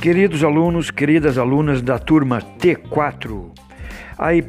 Queridos 0.00 0.42
alunos, 0.42 0.90
queridas 0.90 1.36
alunas 1.36 1.82
da 1.82 1.98
turma 1.98 2.40
T4, 2.58 3.50
aí 4.16 4.42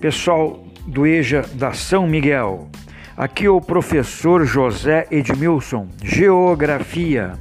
pessoal 0.00 0.62
do 0.86 1.06
EJA 1.06 1.46
da 1.54 1.72
São 1.72 2.06
Miguel, 2.06 2.68
aqui 3.16 3.46
é 3.46 3.50
o 3.50 3.58
professor 3.58 4.44
José 4.44 5.06
Edmilson, 5.10 5.88
Geografia. 6.02 7.32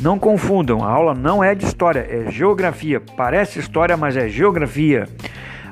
Não 0.00 0.18
confundam, 0.20 0.84
a 0.84 0.88
aula 0.88 1.14
não 1.14 1.42
é 1.42 1.54
de 1.54 1.64
história, 1.64 2.06
é 2.08 2.30
geografia. 2.30 3.00
Parece 3.00 3.58
história, 3.58 3.96
mas 3.96 4.16
é 4.16 4.28
geografia. 4.28 5.08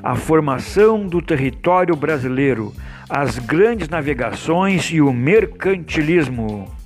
A 0.03 0.15
formação 0.15 1.07
do 1.07 1.21
território 1.21 1.95
brasileiro, 1.95 2.73
as 3.09 3.39
grandes 3.39 3.87
navegações 3.87 4.91
e 4.91 5.01
o 5.01 5.13
mercantilismo. 5.13 6.82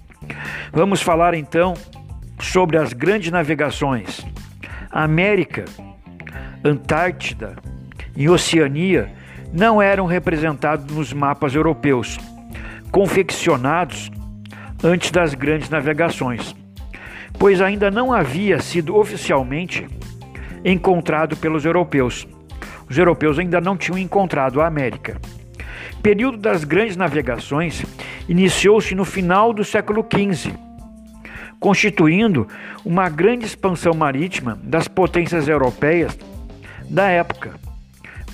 Vamos 0.72 1.02
falar 1.02 1.34
então 1.34 1.74
sobre 2.40 2.78
as 2.78 2.94
grandes 2.94 3.32
navegações. 3.32 4.26
América, 4.92 5.66
Antártida 6.64 7.56
e 8.16 8.30
Oceania 8.30 9.12
não 9.54 9.82
eram 9.82 10.06
representados 10.06 10.94
nos 10.96 11.14
mapas 11.14 11.56
europeus, 11.56 12.18
confeccionados 12.92 14.12
antes 14.84 15.12
das 15.12 15.34
grandes 15.34 15.70
navegações, 15.70 16.56
pois 17.40 17.62
ainda 17.62 17.90
não 17.90 18.14
havia 18.14 18.60
sido 18.60 18.96
oficialmente 18.96 19.88
encontrado 20.64 21.36
pelos 21.38 21.66
europeus. 21.66 22.28
Os 22.90 22.98
europeus 22.98 23.38
ainda 23.38 23.60
não 23.60 23.78
tinham 23.78 23.98
encontrado 23.98 24.62
a 24.62 24.68
América. 24.68 25.20
Período 26.02 26.38
das 26.38 26.64
grandes 26.64 26.96
navegações 26.96 27.84
iniciou-se 28.28 28.94
no 28.96 29.06
final 29.06 29.54
do 29.54 29.64
século 29.64 30.04
XV 30.04 30.68
constituindo 31.60 32.48
uma 32.86 33.10
grande 33.10 33.46
expansão 33.46 33.94
marítima 33.94 34.58
das 34.64 34.88
potências 34.88 35.48
europeias 35.48 36.18
da 36.90 37.08
época. 37.08 37.56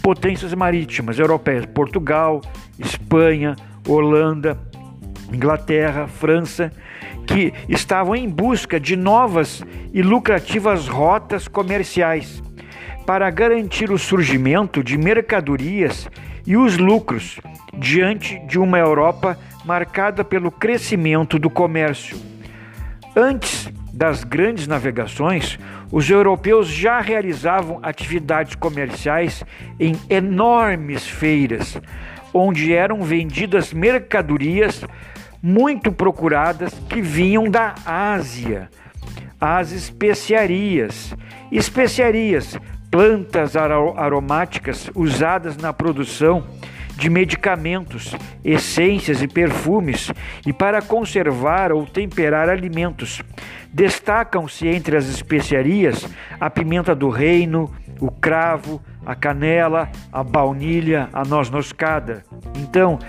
Potências 0.02 0.54
marítimas 0.54 1.18
europeias: 1.18 1.66
Portugal, 1.66 2.42
Espanha, 2.78 3.56
Holanda, 3.88 4.58
Inglaterra, 5.32 6.08
França, 6.08 6.72
que 7.26 7.54
estavam 7.70 8.16
em 8.16 8.30
busca 8.30 8.80
de 8.80 8.96
novas 8.96 9.64
e 9.94 10.02
lucrativas 10.02 10.88
rotas 10.88 11.48
comerciais 11.48 12.44
para 13.06 13.30
garantir 13.30 13.92
o 13.92 13.98
surgimento 13.98 14.84
de 14.84 14.98
mercadorias 14.98 16.10
e 16.46 16.58
os 16.58 16.78
lucros 16.78 17.40
diante 17.78 18.40
de 18.46 18.60
uma 18.60 18.78
Europa 18.78 19.38
marcada 19.66 20.24
pelo 20.24 20.52
crescimento 20.52 21.40
do 21.40 21.50
comércio 21.50 22.34
Antes 23.16 23.72
das 23.94 24.24
grandes 24.24 24.66
navegações, 24.66 25.60
os 25.92 26.10
europeus 26.10 26.68
já 26.68 27.00
realizavam 27.00 27.80
atividades 27.84 28.56
comerciais 28.56 29.44
em 29.80 29.96
enormes 30.10 31.08
feiras, 31.08 31.80
onde 32.34 32.74
eram 32.74 33.04
vendidas 33.04 33.72
mercadorias 33.72 34.84
muito 35.40 35.92
procuradas 35.92 36.74
que 36.90 37.02
vinham 37.02 37.48
da 37.48 37.76
Ásia. 37.86 38.68
As 39.40 39.72
especiarias, 39.72 41.16
especiarias, 41.52 42.58
plantas 42.90 43.56
aromáticas 43.56 44.90
usadas 44.96 45.56
na 45.56 45.72
produção 45.72 46.44
de 46.98 47.10
medicamentos, 47.10 48.16
essências 48.44 49.22
e 49.22 49.28
perfumes 49.28 50.12
e 50.46 50.54
para 50.54 50.82
conservar 50.82 51.72
ou 51.72 51.86
temperar 51.86 52.50
alimentos. 52.50 53.22
Destacam-se 53.72 54.68
entre 54.68 54.96
as 54.96 55.08
especiarias 55.08 56.08
a 56.40 56.50
pimenta 56.50 56.94
do 56.94 57.10
reino, 57.10 57.74
o 58.00 58.12
cravo, 58.12 58.82
a 59.06 59.16
canela, 59.16 59.90
a 60.12 60.24
baunilha, 60.24 61.10
a 61.12 61.24
noz 61.24 61.50
moscada. 61.50 62.24
Então, 62.56 63.00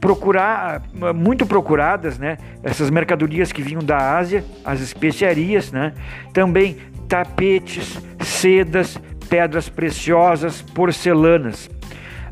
procurar 0.00 0.82
muito 1.14 1.46
procuradas, 1.46 2.18
né? 2.18 2.36
Essas 2.62 2.90
mercadorias 2.90 3.52
que 3.52 3.62
vinham 3.62 3.82
da 3.82 4.16
Ásia, 4.16 4.44
as 4.64 4.80
especiarias, 4.80 5.72
né? 5.72 5.92
Também 6.32 6.76
tapetes, 7.08 8.00
sedas, 8.20 8.98
pedras 9.28 9.68
preciosas, 9.68 10.60
porcelanas. 10.60 11.70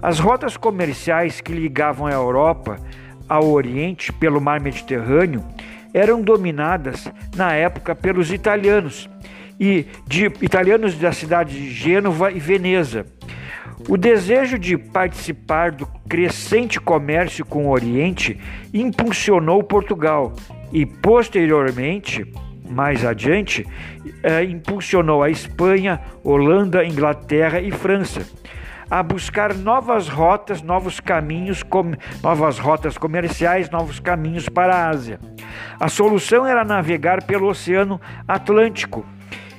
As 0.02 0.18
rotas 0.18 0.56
comerciais 0.56 1.40
que 1.40 1.52
ligavam 1.52 2.06
a 2.06 2.12
Europa 2.12 2.78
ao 3.28 3.46
Oriente 3.50 4.12
pelo 4.12 4.40
mar 4.40 4.60
Mediterrâneo 4.60 5.44
eram 5.92 6.20
dominadas 6.20 7.10
na 7.36 7.52
época 7.52 7.94
pelos 7.94 8.32
italianos 8.32 9.08
e 9.58 9.86
de 10.06 10.26
italianos 10.42 10.96
da 10.96 11.12
cidade 11.12 11.54
de 11.54 11.70
Gênova 11.70 12.32
e 12.32 12.40
Veneza. 12.40 13.06
O 13.88 13.96
desejo 13.96 14.58
de 14.58 14.76
participar 14.76 15.70
do 15.70 15.86
crescente 16.08 16.80
comércio 16.80 17.44
com 17.44 17.66
o 17.66 17.70
Oriente 17.70 18.38
impulsionou 18.72 19.62
Portugal 19.62 20.32
e, 20.72 20.84
posteriormente, 20.84 22.26
mais 22.68 23.04
adiante, 23.04 23.66
eh, 24.22 24.44
impulsionou 24.44 25.22
a 25.22 25.30
Espanha, 25.30 26.00
Holanda, 26.22 26.84
Inglaterra 26.84 27.60
e 27.60 27.70
França 27.70 28.22
a 28.90 29.02
buscar 29.02 29.54
novas 29.54 30.08
rotas, 30.08 30.62
novos 30.62 31.00
caminhos, 31.00 31.62
com, 31.62 31.92
novas 32.22 32.58
rotas 32.58 32.98
comerciais, 32.98 33.70
novos 33.70 34.00
caminhos 34.00 34.48
para 34.48 34.74
a 34.74 34.88
Ásia. 34.88 35.18
A 35.78 35.88
solução 35.88 36.46
era 36.46 36.64
navegar 36.64 37.24
pelo 37.24 37.48
Oceano 37.48 38.00
Atlântico. 38.26 39.04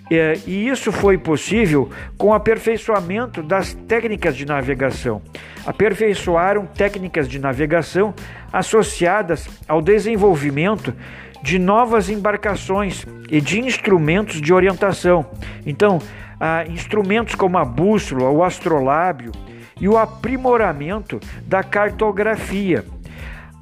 E 0.10 0.68
isso 0.68 0.92
foi 0.92 1.18
possível 1.18 1.90
com 2.16 2.28
o 2.28 2.34
aperfeiçoamento 2.34 3.42
das 3.42 3.74
técnicas 3.74 4.38
de 4.38 4.46
navegação. 4.46 5.22
Aperfeiçoaram 5.66 6.68
técnicas 6.68 7.28
de 7.28 7.40
navegação 7.40 8.14
associadas 8.54 9.50
ao 9.68 9.82
desenvolvimento 9.82 10.94
de 11.42 11.58
novas 11.58 12.10
embarcações 12.10 13.06
e 13.30 13.42
de 13.42 13.60
instrumentos 13.60 14.40
de 14.40 14.54
orientação. 14.54 15.26
Então, 15.66 16.00
ah, 16.40 16.66
instrumentos 16.68 17.36
como 17.36 17.58
a 17.58 17.66
bússola, 17.66 18.30
o 18.30 18.44
astrolábio 18.44 19.32
e 19.80 19.88
o 19.88 19.98
aprimoramento 19.98 21.20
da 21.46 21.64
cartografia. 21.64 22.86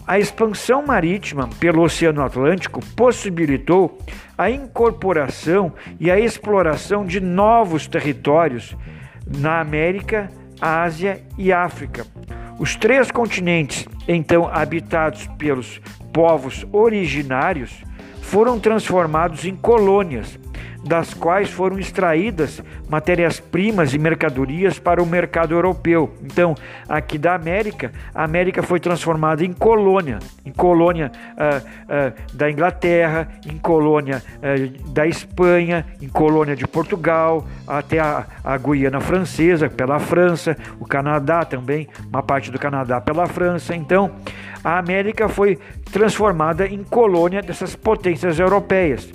A 0.05 0.19
expansão 0.19 0.85
marítima 0.85 1.49
pelo 1.59 1.81
Oceano 1.81 2.21
Atlântico 2.21 2.83
possibilitou 2.95 3.97
a 4.37 4.49
incorporação 4.49 5.73
e 5.99 6.11
a 6.11 6.19
exploração 6.19 7.05
de 7.05 7.21
novos 7.21 7.87
territórios 7.87 8.75
na 9.25 9.61
América, 9.61 10.29
Ásia 10.59 11.21
e 11.37 11.53
África. 11.53 12.05
Os 12.59 12.75
três 12.75 13.11
continentes, 13.11 13.87
então 14.07 14.47
habitados 14.47 15.27
pelos 15.37 15.79
povos 16.11 16.65
originários, 16.71 17.83
foram 18.21 18.59
transformados 18.59 19.45
em 19.45 19.55
colônias 19.55 20.37
das 20.83 21.13
quais 21.13 21.49
foram 21.49 21.79
extraídas 21.79 22.61
matérias-primas 22.89 23.93
e 23.93 23.97
mercadorias 23.97 24.77
para 24.77 25.01
o 25.01 25.05
mercado 25.05 25.53
europeu. 25.53 26.13
Então, 26.21 26.55
aqui 26.87 27.17
da 27.17 27.33
América, 27.33 27.91
a 28.13 28.23
América 28.23 28.61
foi 28.61 28.79
transformada 28.79 29.43
em 29.43 29.53
colônia, 29.53 30.19
em 30.45 30.51
colônia 30.51 31.11
uh, 31.33 31.57
uh, 31.57 32.35
da 32.35 32.51
Inglaterra, 32.51 33.29
em 33.49 33.57
colônia 33.57 34.21
uh, 34.37 34.91
da 34.91 35.07
Espanha, 35.07 35.85
em 36.01 36.09
colônia 36.09 36.55
de 36.55 36.67
Portugal, 36.67 37.47
até 37.65 37.99
a, 37.99 38.25
a 38.43 38.57
Guiana 38.57 38.99
Francesa 38.99 39.69
pela 39.69 39.99
França, 39.99 40.57
o 40.79 40.85
Canadá 40.85 41.45
também, 41.45 41.87
uma 42.09 42.21
parte 42.21 42.51
do 42.51 42.59
Canadá 42.59 42.99
pela 42.99 43.25
França. 43.27 43.75
Então, 43.75 44.11
a 44.63 44.77
América 44.77 45.27
foi 45.27 45.59
transformada 45.91 46.65
em 46.65 46.83
colônia 46.83 47.41
dessas 47.41 47.75
potências 47.75 48.39
europeias. 48.39 49.11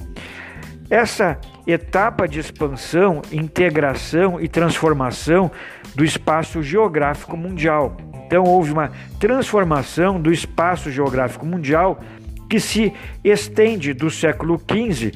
Essa 0.90 1.38
etapa 1.66 2.26
de 2.26 2.40
expansão, 2.40 3.20
integração 3.30 4.40
e 4.40 4.48
transformação 4.48 5.50
do 5.94 6.04
espaço 6.04 6.62
geográfico 6.62 7.36
mundial. 7.36 7.96
Então, 8.26 8.44
houve 8.44 8.72
uma 8.72 8.90
transformação 9.18 10.20
do 10.20 10.32
espaço 10.32 10.90
geográfico 10.90 11.44
mundial 11.44 11.98
que 12.48 12.58
se 12.58 12.92
estende 13.22 13.92
do 13.92 14.10
século 14.10 14.58
XV 14.58 15.12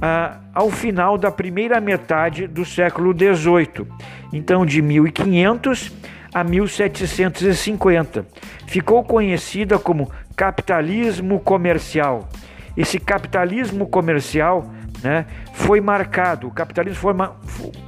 ah, 0.00 0.38
ao 0.54 0.70
final 0.70 1.18
da 1.18 1.30
primeira 1.30 1.80
metade 1.80 2.46
do 2.46 2.64
século 2.64 3.12
XVIII. 3.12 3.86
Então, 4.32 4.64
de 4.64 4.80
1500 4.80 5.92
a 6.32 6.44
1750. 6.44 8.26
Ficou 8.66 9.02
conhecida 9.04 9.78
como 9.78 10.10
capitalismo 10.36 11.40
comercial. 11.40 12.28
Esse 12.76 12.98
capitalismo 12.98 13.86
comercial 13.86 14.70
né, 15.02 15.26
foi 15.52 15.80
marcado, 15.80 16.46
o 16.46 16.50
capitalismo 16.50 17.00
foi, 17.00 17.14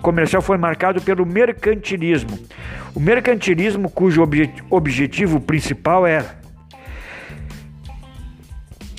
comercial 0.01 0.43
foi 0.43 0.57
marcado 0.57 1.01
pelo 1.01 1.25
mercantilismo. 1.27 2.39
O 2.95 3.01
mercantilismo, 3.01 3.91
cujo 3.91 4.23
objet, 4.23 4.63
objetivo 4.71 5.41
principal 5.41 6.07
era 6.07 6.37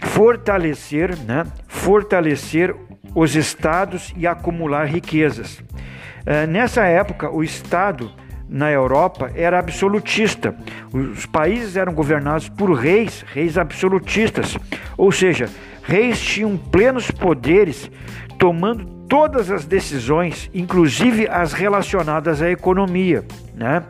fortalecer, 0.04 1.18
né, 1.18 1.46
fortalecer 1.68 2.76
os 3.16 3.36
estados 3.36 4.14
e 4.16 4.26
acumular 4.26 4.86
riquezas. 4.86 5.60
Uh, 5.60 6.48
nessa 6.48 6.86
época, 6.86 7.30
o 7.30 7.44
Estado 7.44 8.12
na 8.48 8.72
Europa 8.72 9.32
era 9.36 9.58
absolutista. 9.58 10.56
Os 10.92 11.26
países 11.26 11.76
eram 11.76 11.94
governados 11.94 12.50
por 12.50 12.72
reis, 12.74 13.26
reis 13.34 13.58
absolutistas, 13.58 14.58
ou 14.98 15.12
seja, 15.12 15.50
reis 15.84 16.20
tinham 16.20 16.58
plenos 16.58 17.12
poderes, 17.12 17.92
tomando 18.40 18.86
todas 19.08 19.52
as 19.52 19.66
decisões, 19.66 20.50
inclusive 20.54 21.28
as 21.28 21.54
relacionadas 21.54 22.42
à 22.42 22.50
economia. 22.50 23.24
Né? 23.54 23.84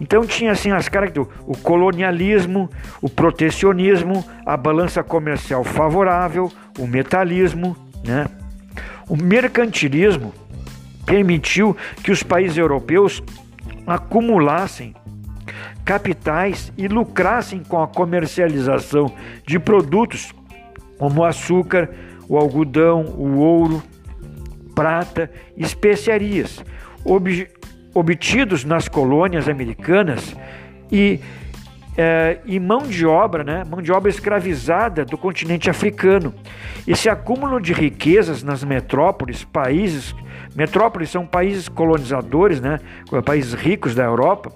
Então 0.00 0.26
tinha 0.26 0.52
assim 0.52 0.70
as 0.70 0.88
características: 0.88 1.42
o 1.46 1.56
colonialismo, 1.56 2.68
o 3.00 3.08
protecionismo, 3.08 4.24
a 4.44 4.56
balança 4.56 5.02
comercial 5.02 5.64
favorável, 5.64 6.52
o 6.78 6.86
metalismo, 6.86 7.76
né? 8.04 8.26
o 9.08 9.16
mercantilismo 9.16 10.34
permitiu 11.06 11.76
que 12.02 12.10
os 12.10 12.22
países 12.22 12.58
europeus 12.58 13.22
acumulassem 13.86 14.94
capitais 15.84 16.72
e 16.76 16.88
lucrassem 16.88 17.62
com 17.62 17.80
a 17.80 17.86
comercialização 17.86 19.10
de 19.46 19.58
produtos 19.58 20.34
como 20.98 21.20
o 21.20 21.24
açúcar, 21.24 21.90
o 22.28 22.36
algodão, 22.36 23.02
o 23.02 23.38
ouro, 23.38 23.82
prata, 24.74 25.30
especiarias, 25.56 26.62
ob 27.04 27.48
obtidos 27.94 28.62
nas 28.62 28.88
colônias 28.88 29.48
americanas 29.48 30.36
e, 30.92 31.18
é, 31.96 32.40
e 32.44 32.60
mão 32.60 32.82
de 32.82 33.06
obra, 33.06 33.42
né, 33.42 33.64
mão 33.64 33.80
de 33.80 33.90
obra 33.90 34.10
escravizada 34.10 35.02
do 35.02 35.16
continente 35.16 35.70
africano. 35.70 36.34
Esse 36.86 37.08
acúmulo 37.08 37.58
de 37.58 37.72
riquezas 37.72 38.42
nas 38.42 38.62
metrópoles, 38.62 39.44
países 39.44 40.14
Metrópoles 40.56 41.10
são 41.10 41.26
países 41.26 41.68
colonizadores, 41.68 42.62
né? 42.62 42.80
países 43.26 43.52
ricos 43.52 43.94
da 43.94 44.04
Europa, 44.04 44.50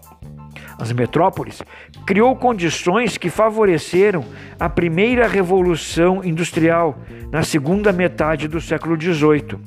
as 0.81 0.93
metrópoles, 0.93 1.63
criou 2.07 2.35
condições 2.35 3.19
que 3.19 3.29
favoreceram 3.29 4.25
a 4.59 4.69
primeira 4.69 5.29
revolução 5.29 6.25
industrial 6.25 6.99
na 7.31 7.43
segunda 7.43 7.93
metade 7.93 8.49
do 8.49 8.61
século 8.61 9.01
XVIII. 9.01 9.59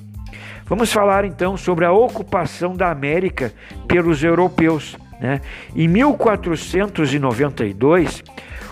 Vamos 0.65 0.91
falar 0.91 1.23
então 1.25 1.55
sobre 1.55 1.85
a 1.85 1.91
ocupação 1.91 2.75
da 2.75 2.89
América 2.89 3.53
pelos 3.87 4.23
europeus. 4.23 4.97
Né? 5.19 5.39
Em 5.75 5.87
1492, 5.87 8.23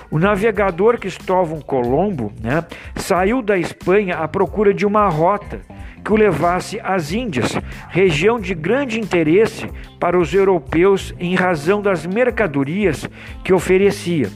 o 0.10 0.18
navegador 0.18 0.98
Cristóvão 0.98 1.62
Colombo 1.62 2.34
né, 2.42 2.66
saiu 2.96 3.40
da 3.42 3.58
Espanha 3.58 4.18
à 4.18 4.28
procura 4.28 4.74
de 4.74 4.86
uma 4.86 5.08
rota 5.08 5.62
que 6.04 6.12
o 6.12 6.16
levasse 6.16 6.80
às 6.84 7.12
Índias, 7.12 7.58
região 7.90 8.40
de 8.40 8.54
grande 8.54 9.00
interesse 9.00 9.70
para 10.00 10.18
os 10.18 10.34
europeus 10.34 11.14
em 11.20 11.36
razão 11.36 11.82
das 11.82 12.06
mercadorias 12.06 13.08
que 13.44 13.54
oferecia. 13.54 14.30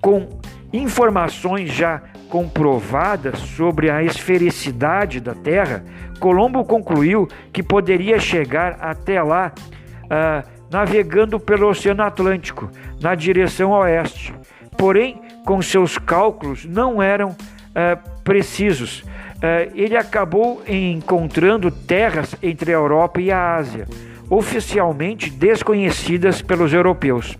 Com 0.00 0.28
informações 0.72 1.72
já 1.72 2.02
comprovadas 2.28 3.38
sobre 3.40 3.90
a 3.90 4.02
esfericidade 4.02 5.20
da 5.20 5.34
Terra, 5.34 5.84
Colombo 6.18 6.64
concluiu 6.64 7.26
que 7.52 7.62
poderia 7.62 8.18
chegar 8.18 8.78
até 8.80 9.22
lá 9.22 9.52
uh, 10.04 10.48
navegando 10.70 11.40
pelo 11.40 11.68
Oceano 11.68 12.02
Atlântico, 12.02 12.70
na 13.00 13.14
direção 13.14 13.72
oeste. 13.72 14.32
Porém, 14.78 15.20
com 15.44 15.60
seus 15.60 15.98
cálculos 15.98 16.64
não 16.64 17.02
eram 17.02 17.30
uh, 17.30 18.22
precisos 18.22 19.02
ele 19.74 19.96
acabou 19.96 20.62
encontrando 20.68 21.70
terras 21.70 22.34
entre 22.42 22.72
a 22.72 22.74
Europa 22.74 23.18
e 23.20 23.30
a 23.30 23.54
Ásia, 23.56 23.86
oficialmente 24.28 25.30
desconhecidas 25.30 26.42
pelos 26.42 26.72
europeus. 26.72 27.38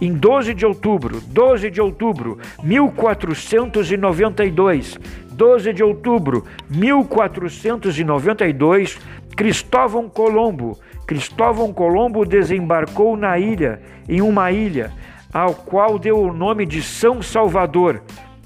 Em 0.00 0.12
12 0.14 0.54
de 0.54 0.64
outubro, 0.64 1.20
12 1.20 1.68
de 1.70 1.80
outubro 1.80 2.38
1492, 2.62 4.96
12 5.32 5.72
de 5.72 5.82
outubro 5.82 6.44
1492, 6.70 8.96
Cristóvão 9.36 10.08
Colombo, 10.08 10.78
Cristóvão 11.06 11.72
Colombo 11.72 12.24
desembarcou 12.24 13.16
na 13.16 13.36
ilha, 13.38 13.82
em 14.08 14.22
uma 14.22 14.52
ilha, 14.52 14.92
ao 15.32 15.54
qual 15.54 15.98
deu 15.98 16.20
o 16.20 16.32
nome 16.32 16.64
de 16.64 16.80
São 16.82 17.20
Salvador, 17.20 18.00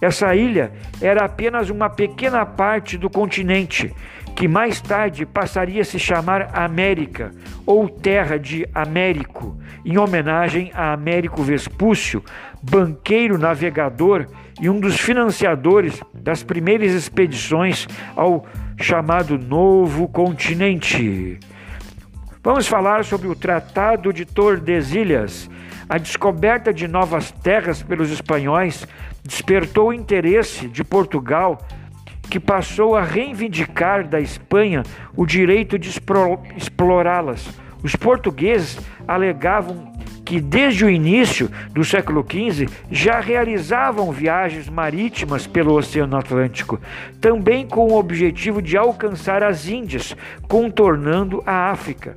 essa 0.05 0.35
ilha 0.35 0.73
era 1.01 1.25
apenas 1.25 1.71
uma 1.71 1.89
pequena 1.89 2.45
parte 2.45 2.99
do 2.99 3.09
continente, 3.09 3.93
que 4.37 4.47
mais 4.47 4.81
tarde 4.81 5.25
passaria 5.25 5.83
a 5.83 5.85
se 5.85 5.99
chamar 5.99 6.51
América, 6.53 7.31
ou 7.65 7.89
Terra 7.89 8.39
de 8.39 8.69
Américo, 8.75 9.57
em 9.85 9.97
homenagem 9.97 10.71
a 10.75 10.93
Américo 10.93 11.43
Vespúcio, 11.43 12.23
banqueiro 12.63 13.39
navegador 13.39 14.27
e 14.61 14.69
um 14.69 14.79
dos 14.79 15.01
financiadores 15.01 16.01
das 16.13 16.43
primeiras 16.43 16.93
expedições 16.93 17.87
ao 18.15 18.47
chamado 18.77 19.39
Novo 19.39 20.07
Continente. 20.09 21.39
Vamos 22.43 22.67
falar 22.67 23.07
sobre 23.07 23.27
o 23.27 23.35
Tratado 23.35 24.13
de 24.13 24.27
Tordesilhas. 24.27 25.49
A 25.89 25.99
descoberta 25.99 26.73
de 26.73 26.89
novas 26.89 27.31
terras 27.31 27.83
pelos 27.83 28.11
espanhóis 28.11 28.87
despertou 29.23 29.89
o 29.89 29.93
interesse 29.93 30.67
de 30.69 30.83
Portugal, 30.83 31.59
que 32.31 32.41
passou 32.41 32.97
a 32.97 33.03
reivindicar 33.03 34.09
da 34.09 34.21
Espanha 34.21 34.83
o 35.15 35.27
direito 35.27 35.79
de 35.79 35.91
explorá-las. 36.57 37.49
Os 37.83 37.95
portugueses 37.95 38.79
alegavam 39.07 39.93
que 40.25 40.41
desde 40.41 40.87
o 40.87 40.91
início 40.91 41.51
do 41.71 41.85
século 41.85 42.25
XV 42.27 42.67
já 42.91 43.21
realizavam 43.21 44.11
viagens 44.11 44.71
marítimas 44.71 45.47
pelo 45.47 45.75
Oceano 45.75 46.17
Atlântico, 46.17 46.81
também 47.21 47.67
com 47.67 47.89
o 47.89 47.99
objetivo 47.99 48.63
de 48.63 48.77
alcançar 48.77 49.43
as 49.43 49.69
Índias, 49.69 50.17
contornando 50.49 51.43
a 51.45 51.71
África. 51.71 52.17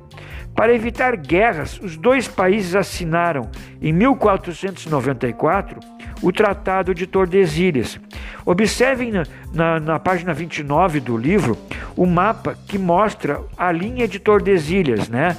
Para 0.58 0.74
evitar 0.74 1.16
guerras, 1.16 1.78
os 1.80 1.96
dois 1.96 2.26
países 2.26 2.74
assinaram, 2.74 3.48
em 3.80 3.92
1494, 3.92 5.78
o 6.20 6.32
Tratado 6.32 6.92
de 6.92 7.06
Tordesilhas. 7.06 8.00
Observem 8.44 9.12
na, 9.12 9.22
na, 9.54 9.78
na, 9.78 9.98
página 10.00 10.34
29 10.34 10.98
do 10.98 11.16
livro 11.16 11.56
o 11.96 12.04
mapa 12.06 12.58
que 12.66 12.76
mostra 12.76 13.40
a 13.56 13.70
linha 13.70 14.08
de 14.08 14.18
Tordesilhas. 14.18 15.08
Né? 15.08 15.36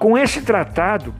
Com 0.00 0.18
esse 0.18 0.42
tratado, 0.42 1.14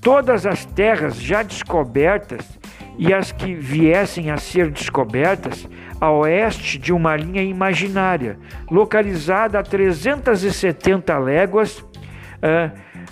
todas 0.00 0.46
as 0.46 0.64
terras 0.64 1.20
já 1.20 1.42
descobertas 1.42 2.56
e 2.96 3.12
as 3.12 3.32
que 3.32 3.52
viessem 3.52 4.30
a 4.30 4.36
ser 4.36 4.70
descobertas 4.70 5.68
a 6.00 6.08
oeste 6.12 6.78
de 6.78 6.92
uma 6.92 7.16
linha 7.16 7.42
imaginária, 7.42 8.38
localizada 8.70 9.58
a 9.58 9.62
370 9.64 11.18
léguas 11.18 11.84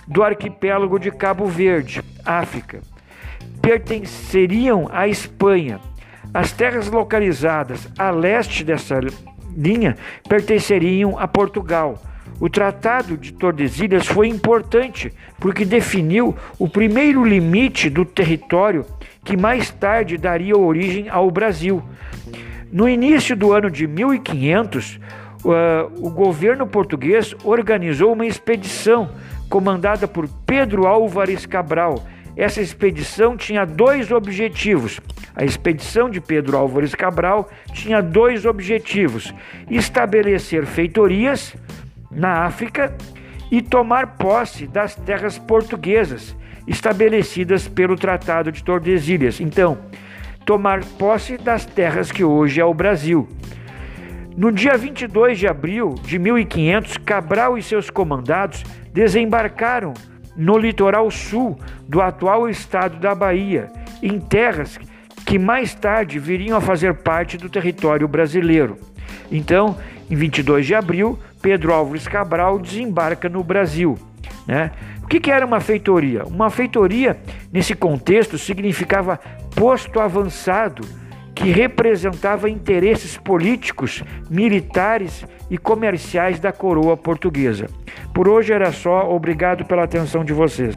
do 0.07 0.23
arquipélago 0.23 0.99
de 0.99 1.11
Cabo 1.11 1.47
Verde, 1.47 2.03
África 2.25 2.81
pertenceriam 3.69 4.89
à 4.91 5.07
Espanha. 5.09 5.79
As 6.33 6.53
terras 6.53 6.89
localizadas 6.89 7.87
a 7.99 8.11
leste 8.11 8.65
dessa 8.65 8.99
linha 9.55 9.97
pertenceriam 10.27 11.19
a 11.19 11.29
Portugal. 11.29 12.03
O 12.41 12.49
Tratado 12.49 13.17
de 13.17 13.33
Tordesilhas 13.33 14.07
foi 14.07 14.29
importante 14.29 15.13
porque 15.39 15.65
definiu 15.67 16.35
o 16.59 16.69
primeiro 16.69 17.25
limite 17.25 17.91
do 17.91 18.07
território 18.07 18.87
que 19.25 19.37
mais 19.37 19.71
tarde 19.71 20.17
daria 20.17 20.57
origem 20.57 21.09
ao 21.11 21.31
Brasil. 21.31 21.83
No 22.73 22.89
início 22.89 23.37
do 23.37 23.53
ano 23.53 23.71
de 23.71 23.87
1500, 23.87 25.01
uh, 25.45 26.07
o 26.07 26.11
governo 26.11 26.67
português 26.67 27.35
organizou 27.45 28.13
uma 28.13 28.27
expedição 28.27 29.11
comandada 29.49 30.07
por 30.07 30.29
Pedro 30.47 30.87
Álvares 30.87 31.47
Cabral 31.47 32.03
essa 32.39 32.63
expedição 32.63 33.37
tinha 33.37 33.67
dois 33.67 34.13
objetivos. 34.13 35.01
A 35.35 35.45
expedição 35.45 36.09
de 36.09 36.21
Pedro 36.21 36.57
Álvares 36.57 36.95
Cabral 36.95 37.51
tinha 37.73 38.01
dois 38.01 38.47
objetivos: 38.47 39.35
estabelecer 39.69 40.65
feitorias 40.65 41.57
na 42.09 42.45
África 42.45 42.97
e 43.51 43.61
tomar 43.61 44.17
posse 44.17 44.69
das 44.69 44.95
terras 44.95 45.37
portuguesas 45.37 46.37
estabelecidas 46.65 47.67
pelo 47.67 47.97
Tratado 47.97 48.53
de 48.53 48.63
Tordesilhas. 48.63 49.41
Então, 49.41 49.77
tomar 50.47 50.85
posse 50.97 51.37
das 51.37 51.67
terras 51.67 52.13
que 52.13 52.23
hoje 52.23 52.61
é 52.61 52.65
o 52.65 52.73
Brasil. 52.73 53.27
No 54.39 54.53
dia 54.53 54.79
22 54.79 55.37
de 55.37 55.49
abril 55.49 55.97
de 56.05 56.17
1500, 56.17 56.97
Cabral 56.99 57.59
e 57.59 57.63
seus 57.63 57.91
comandados 57.91 58.63
desembarcaram 58.93 59.93
no 60.37 60.57
litoral 60.57 61.11
sul 61.11 61.59
do 61.89 62.01
atual 62.01 62.49
estado 62.49 63.01
da 63.01 63.17
Bahia, 63.17 63.69
em 64.01 64.21
terras 64.21 64.79
que 65.27 65.41
mais 65.41 65.75
tarde 65.75 66.21
viriam 66.21 66.57
a 66.57 66.61
fazer 66.61 66.95
parte 66.95 67.37
do 67.37 67.51
território 67.51 68.07
brasileiro. 68.07 68.79
Então, 69.29 69.77
em 70.09 70.15
22 70.15 70.67
de 70.67 70.75
abril, 70.77 71.19
Pedro 71.43 71.75
Álvares 71.75 72.07
Cabral 72.07 72.61
desembarca 72.61 73.29
no 73.29 73.43
Brasil. 73.43 73.99
Né? 74.47 74.71
O 75.03 75.09
que, 75.09 75.19
que 75.19 75.33
era 75.33 75.45
uma 75.45 75.59
feitoria? 75.59 76.23
Uma 76.25 76.49
feitoria, 76.49 77.19
nesse 77.53 77.75
contexto, 77.75 78.39
significava 78.39 79.19
posto 79.57 79.99
avançado 79.99 80.87
que 81.39 81.53
representava 81.53 82.51
interesses 82.51 83.17
políticos, 83.17 84.03
militares 84.29 85.25
e 85.49 85.57
comerciais 85.57 86.41
da 86.41 86.51
coroa 86.51 86.97
portuguesa. 86.97 87.67
Por 88.13 88.29
hoje 88.29 88.53
era 88.53 88.73
só, 88.73 89.09
obrigado 89.09 89.65
pela 89.65 89.85
atenção 89.85 90.25
de 90.25 90.33
vocês. 90.33 90.75